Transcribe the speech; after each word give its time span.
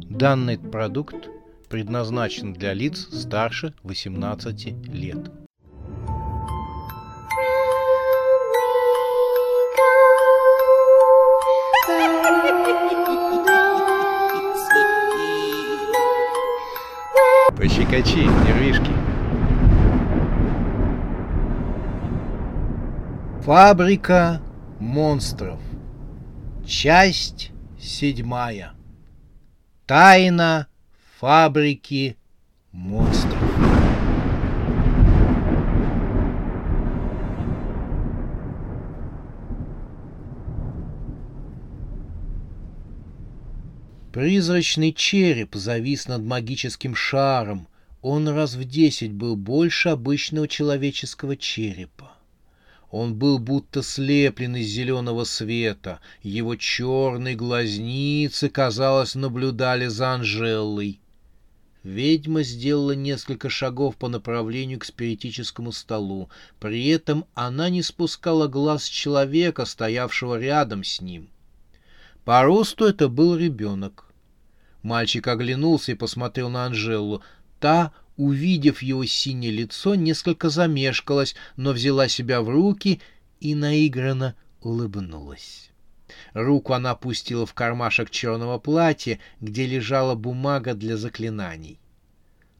Данный 0.00 0.58
продукт 0.58 1.28
предназначен 1.68 2.52
для 2.52 2.72
лиц 2.74 3.08
старше 3.12 3.74
18 3.82 4.88
лет. 4.88 5.30
Пощекочи, 17.56 18.26
нервишки. 18.46 18.92
Фабрика 23.42 24.40
монстров. 24.78 25.60
Часть 26.66 27.52
седьмая. 27.80 28.72
Тайна 29.84 30.68
фабрики 31.18 32.16
монстров. 32.70 33.36
Призрачный 44.12 44.92
череп 44.92 45.56
завис 45.56 46.06
над 46.06 46.22
магическим 46.22 46.94
шаром. 46.94 47.66
Он 48.02 48.28
раз 48.28 48.54
в 48.54 48.64
десять 48.64 49.12
был 49.12 49.34
больше 49.34 49.88
обычного 49.88 50.46
человеческого 50.46 51.36
черепа. 51.36 52.12
Он 52.92 53.14
был 53.14 53.38
будто 53.38 53.82
слеплен 53.82 54.54
из 54.54 54.66
зеленого 54.66 55.24
света. 55.24 56.00
Его 56.22 56.56
черные 56.56 57.34
глазницы, 57.34 58.50
казалось, 58.50 59.14
наблюдали 59.14 59.86
за 59.86 60.12
Анжелой. 60.12 61.00
Ведьма 61.82 62.42
сделала 62.42 62.92
несколько 62.92 63.48
шагов 63.48 63.96
по 63.96 64.08
направлению 64.08 64.78
к 64.78 64.84
спиритическому 64.84 65.72
столу. 65.72 66.28
При 66.60 66.86
этом 66.88 67.24
она 67.32 67.70
не 67.70 67.82
спускала 67.82 68.46
глаз 68.46 68.84
человека, 68.84 69.64
стоявшего 69.64 70.38
рядом 70.38 70.84
с 70.84 71.00
ним. 71.00 71.30
По 72.26 72.42
росту 72.42 72.84
это 72.84 73.08
был 73.08 73.36
ребенок. 73.36 74.04
Мальчик 74.82 75.26
оглянулся 75.28 75.92
и 75.92 75.96
посмотрел 75.96 76.50
на 76.50 76.66
Анжелу. 76.66 77.22
Та 77.58 77.92
увидев 78.24 78.82
его 78.82 79.04
синее 79.04 79.52
лицо, 79.52 79.94
несколько 79.94 80.48
замешкалась, 80.48 81.34
но 81.56 81.72
взяла 81.72 82.08
себя 82.08 82.40
в 82.40 82.48
руки 82.48 83.00
и 83.40 83.54
наигранно 83.54 84.34
улыбнулась. 84.60 85.70
Руку 86.34 86.72
она 86.72 86.92
опустила 86.92 87.46
в 87.46 87.54
кармашек 87.54 88.10
черного 88.10 88.58
платья, 88.58 89.18
где 89.40 89.66
лежала 89.66 90.14
бумага 90.14 90.74
для 90.74 90.96
заклинаний. 90.96 91.78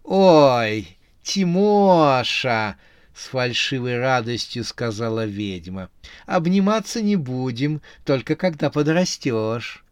«Ой, 0.02 0.98
Тимоша!»— 1.22 2.76
с 3.14 3.26
фальшивой 3.26 3.98
радостью 3.98 4.64
сказала 4.64 5.26
ведьма. 5.26 5.90
«Обниматься 6.26 7.02
не 7.02 7.16
будем, 7.16 7.82
только 8.04 8.36
когда 8.36 8.70
подрастешь». 8.70 9.84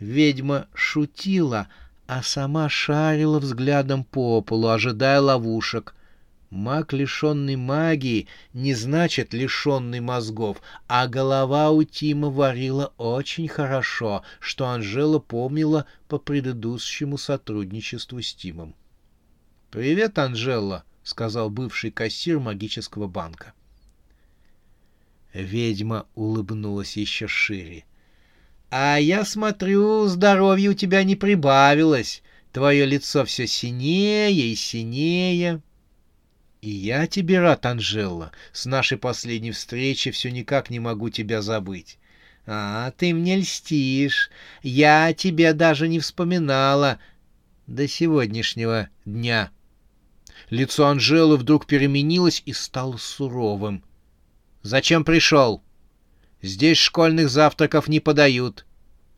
Ведьма 0.00 0.68
шутила, 0.74 1.68
а 2.08 2.22
сама 2.22 2.70
шарила 2.70 3.38
взглядом 3.38 4.02
по 4.02 4.40
полу, 4.40 4.68
ожидая 4.68 5.20
ловушек. 5.20 5.94
Маг, 6.48 6.94
лишенный 6.94 7.56
магии, 7.56 8.28
не 8.54 8.72
значит 8.72 9.34
лишенный 9.34 10.00
мозгов, 10.00 10.62
а 10.86 11.06
голова 11.06 11.70
у 11.70 11.82
Тима 11.82 12.30
варила 12.30 12.94
очень 12.96 13.46
хорошо, 13.46 14.22
что 14.40 14.66
Анжела 14.68 15.18
помнила 15.18 15.84
по 16.08 16.18
предыдущему 16.18 17.18
сотрудничеству 17.18 18.22
с 18.22 18.32
Тимом. 18.32 18.74
«Привет, 19.70 20.18
Анжела»,— 20.18 20.84
сказал 21.02 21.50
бывший 21.50 21.90
кассир 21.90 22.38
магического 22.38 23.06
банка. 23.06 23.52
Ведьма 25.34 26.06
улыбнулась 26.14 26.96
еще 26.96 27.28
шире. 27.28 27.84
А 28.70 28.98
я 28.98 29.24
смотрю, 29.24 30.06
здоровье 30.06 30.70
у 30.70 30.74
тебя 30.74 31.02
не 31.02 31.16
прибавилось. 31.16 32.22
Твое 32.52 32.84
лицо 32.84 33.24
все 33.24 33.46
синее 33.46 34.32
и 34.32 34.54
синее. 34.54 35.62
И 36.60 36.70
я 36.70 37.06
тебе 37.06 37.40
рад, 37.40 37.64
Анжела. 37.64 38.32
С 38.52 38.66
нашей 38.66 38.98
последней 38.98 39.52
встречи 39.52 40.10
все 40.10 40.30
никак 40.30 40.70
не 40.70 40.80
могу 40.80 41.08
тебя 41.08 41.40
забыть. 41.40 41.98
А, 42.46 42.90
ты 42.92 43.14
мне 43.14 43.36
льстишь. 43.36 44.30
Я 44.62 45.14
тебя 45.14 45.54
даже 45.54 45.88
не 45.88 46.00
вспоминала 46.00 46.98
до 47.66 47.88
сегодняшнего 47.88 48.88
дня. 49.04 49.50
Лицо 50.50 50.86
Анжелы 50.86 51.36
вдруг 51.36 51.66
переменилось 51.66 52.42
и 52.44 52.52
стало 52.52 52.96
суровым. 52.96 53.82
«Зачем 54.62 55.04
пришел?» 55.04 55.62
Здесь 56.42 56.78
школьных 56.78 57.30
завтраков 57.30 57.88
не 57.88 58.00
подают. 58.00 58.64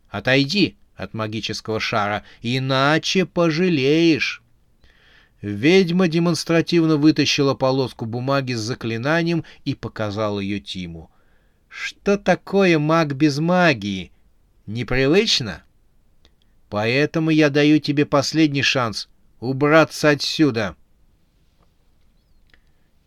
Отойди 0.08 0.76
от 0.97 1.14
магического 1.14 1.81
шара, 1.81 2.25
иначе 2.42 3.26
пожалеешь. 3.26 4.42
Ведьма 5.42 6.09
демонстративно 6.09 6.97
вытащила 6.97 7.54
полоску 7.54 8.04
бумаги 8.04 8.53
с 8.53 8.60
заклинанием 8.60 9.44
и 9.64 9.75
показала 9.75 10.41
ее 10.41 10.60
Тиму. 10.60 11.10
Что 11.69 12.19
такое 12.19 12.78
маг 12.78 13.14
без 13.14 13.38
магии? 13.38 14.12
Непривычно? 14.66 15.62
Поэтому 16.69 17.30
я 17.30 17.48
даю 17.48 17.78
тебе 17.78 18.04
последний 18.06 18.62
шанс 18.62 19.09
убраться 19.41 20.10
отсюда. 20.10 20.76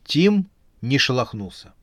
Тим 0.06 0.50
не 0.82 0.98
шелохнулся. 0.98 1.74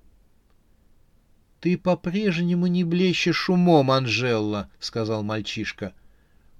«Ты 1.60 1.76
по-прежнему 1.76 2.69
не 2.69 2.84
блещешь 2.84 3.50
умом, 3.50 3.91
Анжелла»,— 3.91 4.71
сказал 4.81 5.22
мальчишка. 5.22 5.93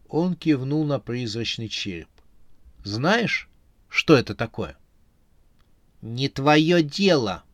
Он 0.09 0.35
кивнул 0.35 0.85
на 0.85 0.99
призрачный 0.99 1.69
череп. 1.69 2.11
«Знаешь, 2.85 3.49
что 3.89 4.15
это 4.15 4.35
такое?» 4.35 4.77
«Не 6.03 6.29
твое 6.29 6.83
дело!» 6.83 7.45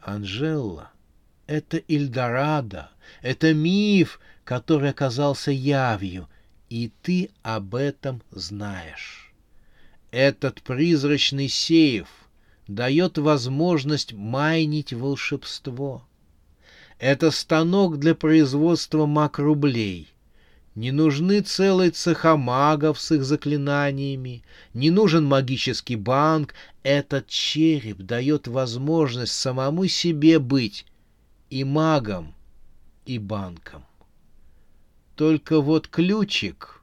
«Анжелла, 0.00 0.92
это 1.48 1.78
Ильдорадо, 1.78 2.90
это 3.20 3.52
миф, 3.52 4.20
который 4.44 4.90
оказался 4.90 5.50
явью, 5.50 6.28
и 6.68 6.92
ты 7.02 7.30
об 7.42 7.74
этом 7.74 8.22
знаешь. 8.30 9.32
Этот 10.12 10.62
призрачный 10.62 11.48
сейф 11.48 12.08
дает 12.68 13.18
возможность 13.18 14.12
майнить 14.12 14.92
волшебство. 14.92 16.06
Это 17.02 17.32
станок 17.32 17.98
для 17.98 18.14
производства 18.14 19.06
мак-рублей. 19.06 20.06
Не 20.76 20.92
нужны 20.92 21.40
целые 21.40 21.90
цеха 21.90 22.36
магов 22.36 23.00
с 23.00 23.10
их 23.10 23.24
заклинаниями, 23.24 24.44
не 24.72 24.92
нужен 24.92 25.24
магический 25.24 25.96
банк. 25.96 26.54
Этот 26.84 27.26
череп 27.26 27.96
дает 27.96 28.46
возможность 28.46 29.32
самому 29.32 29.88
себе 29.88 30.38
быть 30.38 30.86
и 31.50 31.64
магом, 31.64 32.34
и 33.04 33.18
банком. 33.18 33.84
Только 35.16 35.60
вот 35.60 35.88
ключик 35.88 36.82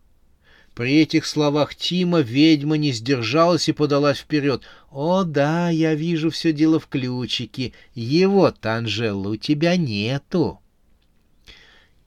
при 0.79 1.01
этих 1.01 1.25
словах 1.25 1.75
Тима 1.75 2.19
ведьма 2.19 2.77
не 2.77 2.93
сдержалась 2.93 3.67
и 3.67 3.73
подалась 3.73 4.19
вперед. 4.19 4.63
«О, 4.91 5.23
да, 5.23 5.69
я 5.69 5.93
вижу 5.93 6.31
все 6.31 6.51
дело 6.51 6.79
в 6.79 6.87
ключике. 6.87 7.73
Его-то, 7.93 8.83
у 9.29 9.35
тебя 9.35 9.77
нету». 9.77 10.59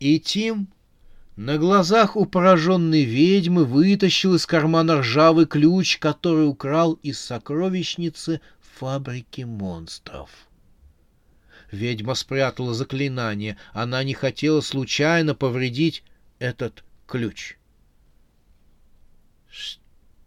И 0.01 0.19
Тим 0.19 0.69
на 1.37 1.59
глазах 1.59 2.17
у 2.17 2.27
пораженной 2.27 3.05
ведьмы 3.05 3.65
вытащил 3.65 4.35
из 4.35 4.47
кармана 4.47 4.99
ржавый 4.99 5.47
ключ, 5.47 5.99
который 5.99 6.49
украл 6.49 6.95
из 6.95 7.21
сокровищницы 7.21 8.41
фабрики 8.61 9.43
монстров. 9.43 10.31
Ведьма 11.71 12.15
спрятала 12.15 12.75
заклинание. 12.75 13.57
Она 13.73 14.03
не 14.03 14.13
хотела 14.13 14.61
случайно 14.61 15.37
повредить 15.37 16.03
этот 16.41 16.85
ключ.— 17.07 17.57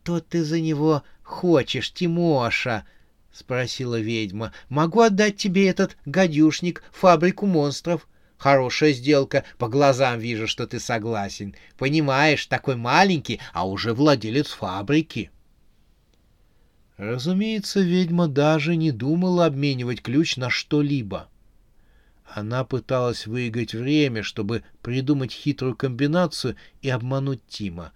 «Что 0.05 0.19
ты 0.19 0.43
за 0.43 0.59
него 0.59 1.01
хочешь, 1.23 1.91
Тимоша?»— 1.91 2.85
спросила 3.33 3.99
ведьма. 3.99 4.53
«Могу 4.69 5.01
отдать 5.01 5.37
тебе 5.37 5.67
этот 5.67 5.97
гадюшник, 6.05 6.83
фабрику 6.91 7.47
монстров. 7.47 8.07
Хорошая 8.37 8.93
сделка, 8.93 9.45
по 9.57 9.67
глазам 9.67 10.19
вижу, 10.19 10.45
что 10.45 10.67
ты 10.67 10.79
согласен. 10.79 11.55
Понимаешь, 11.75 12.45
такой 12.45 12.75
маленький, 12.75 13.39
а 13.51 13.67
уже 13.67 13.95
владелец 13.95 14.49
фабрики». 14.49 15.31
Разумеется, 16.97 17.79
ведьма 17.79 18.27
даже 18.27 18.75
не 18.75 18.91
думала 18.91 19.47
обменивать 19.47 20.03
ключ 20.03 20.37
на 20.37 20.51
что-либо. 20.51 21.29
Она 22.25 22.63
пыталась 22.63 23.25
выиграть 23.25 23.73
время, 23.73 24.21
чтобы 24.21 24.63
придумать 24.83 25.31
хитрую 25.31 25.75
комбинацию 25.75 26.57
и 26.83 26.89
обмануть 26.89 27.41
Тима, 27.47 27.91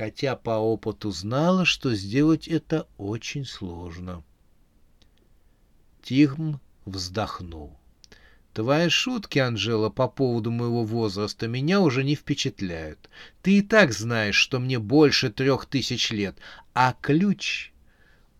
хотя 0.00 0.34
по 0.34 0.52
опыту 0.52 1.10
знала, 1.10 1.66
что 1.66 1.94
сделать 1.94 2.48
это 2.48 2.88
очень 2.96 3.44
сложно. 3.44 4.24
Тим 6.02 6.58
вздохнул. 6.86 7.78
Твои 8.54 8.88
шутки, 8.88 9.38
Анжела, 9.38 9.90
по 9.90 10.08
поводу 10.08 10.50
моего 10.50 10.84
возраста 10.84 11.48
меня 11.48 11.82
уже 11.82 12.02
не 12.02 12.14
впечатляют. 12.14 13.10
Ты 13.42 13.58
и 13.58 13.60
так 13.60 13.92
знаешь, 13.92 14.36
что 14.36 14.58
мне 14.58 14.78
больше 14.78 15.28
трех 15.30 15.66
тысяч 15.66 16.10
лет, 16.10 16.38
а 16.72 16.94
ключ... 16.98 17.70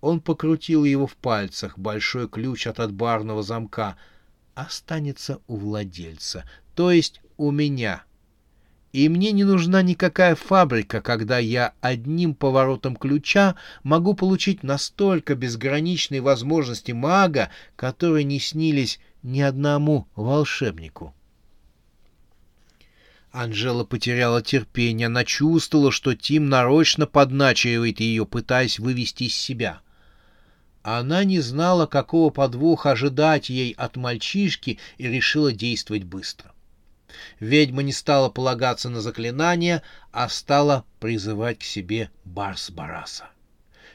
Он 0.01 0.23
покрутил 0.23 0.85
его 0.85 1.07
в 1.07 1.15
пальцах, 1.15 1.79
большой 1.79 2.27
ключ 2.27 2.67
от 2.69 2.81
отбарного 2.81 3.43
замка, 3.43 3.99
останется 4.55 5.43
у 5.47 5.57
владельца, 5.57 6.49
то 6.75 6.91
есть 6.91 7.21
у 7.37 7.51
меня. 7.51 8.05
И 8.93 9.09
мне 9.09 9.31
не 9.31 9.45
нужна 9.45 9.83
никакая 9.83 10.35
фабрика, 10.35 11.01
когда 11.01 11.39
я 11.39 11.75
одним 11.81 12.35
поворотом 12.35 12.97
ключа 12.97 13.55
могу 13.85 14.15
получить 14.15 14.65
настолько 14.65 15.37
безграничные 15.37 16.21
возможности 16.21 16.91
мага, 16.91 17.51
которые 17.77 18.25
не 18.25 18.41
снились 18.41 18.99
ни 19.23 19.41
одному 19.41 20.09
волшебнику. 20.17 21.15
Анжела 23.31 23.85
потеряла 23.85 24.43
терпение. 24.43 25.07
Она 25.07 25.25
чувствовала, 25.25 25.93
что 25.93 26.17
Тим 26.17 26.49
нарочно 26.49 27.07
подначивает 27.07 28.01
ее, 28.01 28.27
пытаясь 28.27 28.81
вывести 28.81 29.25
из 29.25 29.37
себя. 29.37 29.83
Она 30.83 31.23
не 31.23 31.39
знала, 31.39 31.87
какого 31.87 32.31
подвоха 32.31 32.93
ожидать 32.93 33.51
ей 33.51 33.73
от 33.73 33.97
мальчишки, 33.97 34.79
и 34.99 35.07
решила 35.07 35.53
действовать 35.53 36.05
быстро. 36.05 36.53
Ведьма 37.39 37.83
не 37.83 37.93
стала 37.93 38.29
полагаться 38.29 38.89
на 38.89 39.01
заклинания, 39.01 39.83
а 40.13 40.29
стала 40.29 40.85
призывать 40.99 41.59
к 41.59 41.63
себе 41.63 42.11
Барс-Бараса. 42.25 43.25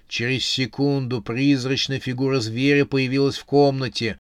Через 0.07 0.45
секунду 0.45 1.21
призрачная 1.21 1.99
фигура 1.99 2.39
зверя 2.39 2.85
появилась 2.85 3.37
в 3.37 3.45
комнате. 3.45 4.17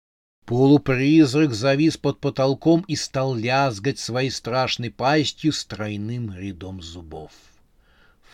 Полупризрак 0.46 1.54
завис 1.54 1.98
под 1.98 2.20
потолком 2.20 2.82
и 2.88 2.96
стал 2.96 3.36
лязгать 3.36 4.00
своей 4.00 4.32
страшной 4.32 4.90
пастью 4.90 5.54
с 5.54 5.64
тройным 5.64 6.36
рядом 6.36 6.82
зубов. 6.82 7.32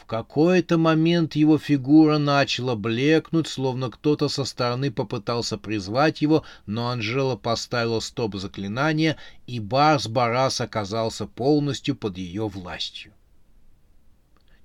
В 0.06 0.08
какой-то 0.08 0.78
момент 0.78 1.36
его 1.36 1.58
фигура 1.58 2.20
начала 2.20 2.76
блекнуть, 2.76 3.48
словно 3.48 3.90
кто-то 3.90 4.30
со 4.30 4.46
стороны 4.46 4.92
попытался 4.92 5.58
призвать 5.58 6.22
его, 6.22 6.44
но 6.68 6.90
Анжела 6.90 7.36
поставила 7.36 8.00
стоп 8.00 8.36
заклинания, 8.36 9.18
и 9.48 9.60
Барс-Барас 9.60 10.62
оказался 10.62 11.26
полностью 11.26 11.96
под 11.96 12.20
ее 12.20 12.48
властью. 12.48 13.14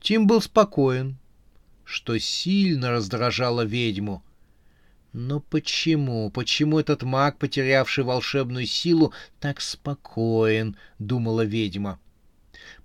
Тим 0.02 0.26
был 0.26 0.42
спокоен, 0.42 1.16
что 1.84 2.18
сильно 2.18 2.90
раздражало 2.90 3.62
ведьму— 3.62 4.22
но 5.14 5.40
почему, 5.40 6.30
почему 6.30 6.78
этот 6.78 7.02
маг, 7.02 7.38
потерявший 7.38 8.04
волшебную 8.04 8.66
силу, 8.66 9.14
так 9.40 9.62
спокоен, 9.62 10.76
думала 10.98 11.46
ведьма. 11.46 11.98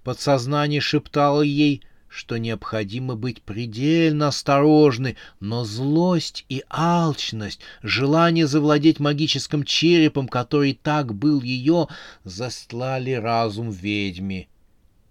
Подсознание 0.03 0.79
шептало 0.79 1.41
ей, 1.41 1.83
что 2.15 2.37
необходимо 2.37 3.17
быть 3.17 3.41
предельно 3.41 4.29
осторожны, 4.29 5.17
но 5.41 5.65
злость 5.65 6.45
и 6.47 6.63
алчность, 6.69 7.59
желание 7.83 8.47
завладеть 8.47 9.01
магическим 9.01 9.65
черепом, 9.65 10.29
который 10.29 10.79
так 10.81 11.13
был 11.13 11.41
ее, 11.41 11.89
застлали 12.23 13.11
разум 13.11 13.69
ведьми. 13.69 14.47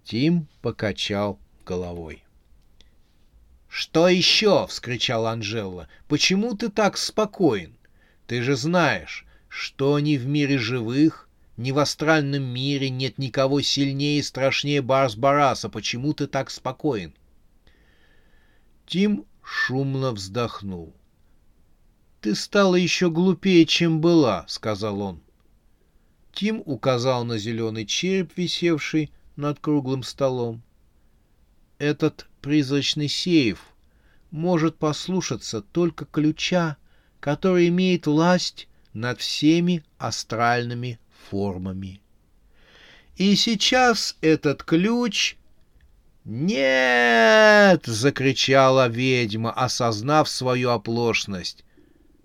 Тим 0.03 0.47
покачал 0.63 1.37
головой. 1.63 2.23
«Что 3.69 4.07
еще?»— 4.07 4.65
вскричал 4.69 5.27
Анжела. 5.27 5.87
«Почему 6.07 6.55
ты 6.55 6.69
так 6.69 6.97
спокоен? 6.97 7.75
Ты 8.25 8.41
же 8.41 8.55
знаешь, 8.55 9.27
что 9.47 9.99
ни 9.99 10.17
в 10.17 10.25
мире 10.25 10.57
живых, 10.57 11.24
ни 11.57 11.71
в 11.71 11.79
астральном 11.79 12.43
мире 12.43 12.89
нет 12.89 13.17
никого 13.17 13.61
сильнее 13.61 14.19
и 14.19 14.23
страшнее 14.23 14.81
Барс-Бараса. 14.81 15.69
Почему 15.69 16.13
ты 16.13 16.27
так 16.27 16.49
спокоен?» 16.49 17.13
Тим 18.85 19.25
шумно 19.41 20.11
вздохнул. 20.11 20.93
«Ты 22.21 22.35
стала 22.35 22.75
еще 22.75 23.09
глупее, 23.09 23.65
чем 23.65 24.01
была»,— 24.01 24.45
сказал 24.47 25.01
он. 25.01 25.21
Тим 26.33 26.61
указал 26.65 27.23
на 27.23 27.37
зеленый 27.37 27.85
череп, 27.85 28.35
висевший 28.35 29.11
над 29.35 29.59
круглым 29.59 30.03
столом. 30.03 30.61
«Этот 31.77 32.27
призрачный 32.41 33.07
сейф 33.07 33.59
может 34.31 34.77
послушаться 34.77 35.61
только 35.61 36.05
ключа, 36.05 36.77
который 37.19 37.69
имеет 37.69 38.07
власть 38.07 38.67
над 38.93 39.19
всеми 39.21 39.83
астральными 39.97 40.99
формами. 41.29 42.01
И 43.15 43.35
сейчас 43.35 44.17
этот 44.21 44.63
ключ... 44.63 45.37
«Нет!»— 46.25 47.83
закричала 47.85 48.87
ведьма, 48.87 49.51
осознав 49.51 50.27
свою 50.27 50.71
оплошность. 50.71 51.63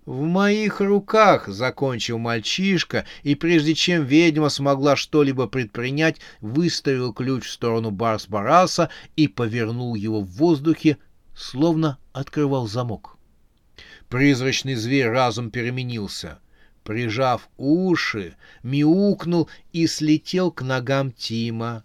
«В 0.07 0.23
моих 0.23 0.81
руках!»— 0.81 1.49
закончил 1.49 2.17
мальчишка, 2.17 3.05
и 3.23 3.35
прежде 3.35 3.75
чем 3.75 4.05
ведьма 4.05 4.49
смогла 4.49 4.97
что-либо 4.97 5.47
предпринять, 5.47 6.17
выставил 6.41 7.13
ключ 7.13 7.45
в 7.45 7.51
сторону 7.51 7.91
Барс-Бараса 7.91 8.89
и 9.17 9.29
повернул 9.29 9.95
его 9.95 10.23
в 10.23 10.31
воздухе, 10.31 10.97
словно 11.37 11.99
открывал 12.13 12.67
замок. 12.67 13.19
Призрачный 14.09 14.77
зверь 14.77 15.09
разом 15.09 15.51
переменился. 15.51 16.39
Прижав 16.85 17.49
уши, 17.59 18.37
мяукнул 18.63 19.49
и 19.73 19.87
слетел 19.87 20.51
к 20.51 20.63
ногам 20.63 21.13
Тима. 21.13 21.85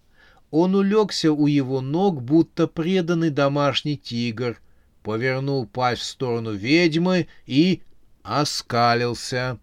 Он 0.50 0.74
улегся 0.74 1.32
у 1.32 1.46
его 1.46 1.80
ног, 1.80 2.22
будто 2.22 2.66
преданный 2.66 3.30
домашний 3.30 3.96
тигр, 3.96 4.60
повернул 5.02 5.66
пасть 5.66 6.02
в 6.02 6.06
сторону 6.06 6.52
ведьмы 6.52 7.28
и 7.46 7.82
оскалился. 8.22 9.58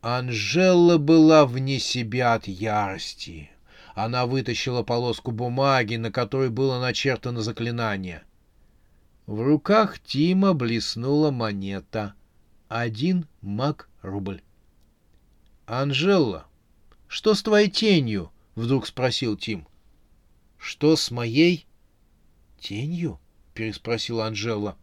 Анжела 0.00 0.98
была 0.98 1.44
вне 1.46 1.78
себя 1.78 2.34
от 2.34 2.46
ярости. 2.46 3.50
Она 3.94 4.26
вытащила 4.26 4.82
полоску 4.82 5.30
бумаги, 5.30 5.96
на 5.96 6.10
которой 6.10 6.50
было 6.50 6.80
начертано 6.80 7.42
заклинание. 7.42 8.22
В 9.26 9.40
руках 9.40 9.98
Тима 10.00 10.52
блеснула 10.52 11.30
монета. 11.30 12.14
Один 12.76 13.28
маг-рубль. 13.40 14.42
«Анжела, 15.64 16.48
что 17.06 17.34
с 17.34 17.42
твоей 17.44 17.70
тенью?»— 17.70 18.32
вдруг 18.56 18.88
спросил 18.88 19.36
Тим. 19.36 19.68
«Что 20.58 20.96
с 20.96 21.12
моей?» 21.12 21.66
«Тенью?»— 22.58 23.20
переспросила 23.54 24.26
Анжела. 24.26 24.76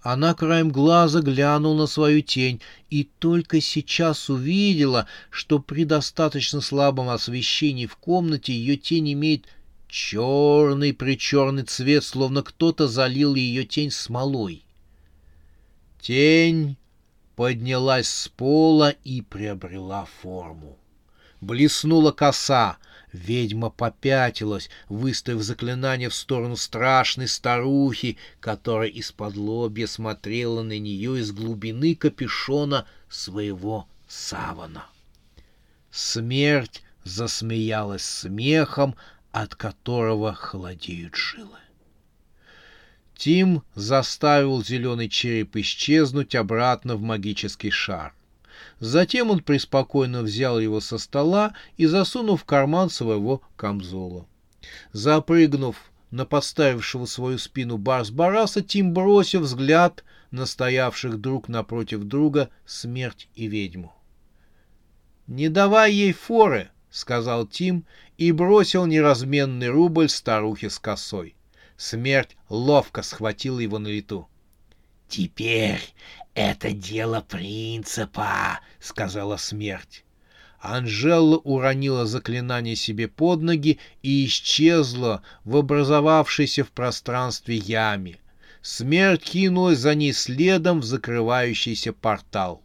Она 0.00 0.34
краем 0.34 0.72
глаза 0.72 1.20
глянула 1.20 1.82
на 1.82 1.86
свою 1.86 2.22
тень 2.22 2.60
и 2.88 3.04
только 3.04 3.60
сейчас 3.60 4.28
увидела, 4.28 5.06
что 5.30 5.60
при 5.60 5.84
достаточно 5.84 6.60
слабом 6.60 7.08
освещении 7.08 7.86
в 7.86 7.94
комнате 7.94 8.52
ее 8.52 8.76
тень 8.76 9.12
имеет 9.12 9.46
черный-причерный 9.86 11.62
цвет, 11.62 12.02
словно 12.02 12.42
кто-то 12.42 12.88
залил 12.88 13.36
ее 13.36 13.64
тень 13.64 13.92
смолой. 13.92 14.64
Тень 16.00 16.76
поднялась 17.36 18.08
с 18.08 18.28
пола 18.28 18.90
и 19.04 19.22
приобрела 19.22 20.06
форму. 20.20 20.78
Блеснула 21.40 22.12
коса— 22.12 22.78
Ведьма 23.12 23.70
попятилась, 23.70 24.70
выставив 24.88 25.42
заклинание 25.42 26.08
в 26.08 26.14
сторону 26.14 26.56
страшной 26.56 27.26
старухи, 27.26 28.18
которая 28.38 28.88
из-под 28.88 29.36
лобья 29.36 29.86
смотрела 29.86 30.62
на 30.62 30.78
нее 30.78 31.18
из 31.18 31.32
глубины 31.32 31.96
капюшона 31.96 32.86
своего 33.08 33.88
савана. 34.06 34.86
Смерть 35.90 36.82
засмеялась 37.02 38.04
смехом, 38.04 38.94
от 39.32 39.56
которого 39.56 40.34
холодеют 40.34 41.16
жилы. 41.16 41.58
Тим 43.20 43.64
заставил 43.74 44.64
зеленый 44.64 45.10
череп 45.10 45.54
исчезнуть 45.56 46.34
обратно 46.34 46.96
в 46.96 47.02
магический 47.02 47.68
шар. 47.68 48.14
Затем 48.78 49.30
он 49.30 49.40
преспокойно 49.40 50.22
взял 50.22 50.58
его 50.58 50.80
со 50.80 50.96
стола 50.96 51.52
и 51.76 51.84
засунул 51.84 52.38
в 52.38 52.44
карман 52.46 52.88
своего 52.88 53.42
камзола. 53.56 54.26
Запрыгнув 54.92 55.76
на 56.10 56.24
подставившего 56.24 57.04
свою 57.04 57.36
спину 57.36 57.76
Барс-Бараса, 57.76 58.62
Тим 58.62 58.94
бросил 58.94 59.42
взгляд 59.42 60.02
на 60.30 60.46
стоявших 60.46 61.20
друг 61.20 61.48
напротив 61.48 62.04
друга 62.04 62.48
смерть 62.64 63.28
и 63.34 63.48
ведьму. 63.48 63.94
«Не 65.26 65.50
давай 65.50 65.92
ей 65.92 66.14
форы»,— 66.14 66.70
сказал 66.90 67.46
Тим 67.46 67.84
и 68.16 68.32
бросил 68.32 68.86
неразменный 68.86 69.68
рубль 69.68 70.08
старухе 70.08 70.70
с 70.70 70.78
косой. 70.78 71.34
Смерть 71.80 72.36
ловко 72.50 73.00
схватила 73.00 73.58
его 73.58 73.78
на 73.78 73.88
лету. 73.88 74.28
«Теперь 75.08 75.80
это 76.34 76.72
дело 76.72 77.24
принципа»,— 77.26 78.60
сказала 78.80 79.38
смерть. 79.38 80.04
Анжела 80.58 81.38
уронила 81.38 82.04
заклинание 82.04 82.76
себе 82.76 83.08
под 83.08 83.40
ноги 83.40 83.78
и 84.02 84.26
исчезла 84.26 85.22
в 85.44 85.56
образовавшейся 85.56 86.64
в 86.64 86.70
пространстве 86.70 87.56
яме. 87.56 88.18
Смерть 88.60 89.22
кинулась 89.22 89.78
за 89.78 89.94
ней 89.94 90.12
следом 90.12 90.80
в 90.80 90.84
закрывающийся 90.84 91.94
портал. 91.94 92.62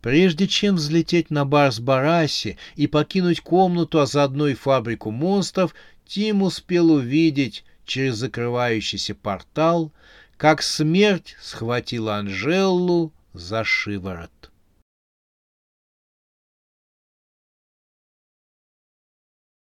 Прежде 0.00 0.48
чем 0.48 0.76
взлететь 0.76 1.28
на 1.28 1.44
Барс-Барасе 1.44 2.56
и 2.74 2.86
покинуть 2.86 3.42
комнату, 3.42 4.00
а 4.00 4.06
заодно 4.06 4.48
и 4.48 4.54
фабрику 4.54 5.10
монстров, 5.10 5.74
Тим 6.06 6.42
успел 6.42 6.90
увидеть 6.90 7.64
через 7.84 8.16
закрывающийся 8.16 9.14
портал, 9.14 9.92
как 10.36 10.62
смерть 10.62 11.36
схватила 11.40 12.16
Анжеллу 12.16 13.12
за 13.32 13.64
шиворот. 13.64 14.51